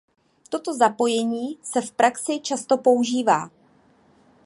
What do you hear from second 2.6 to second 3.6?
používá.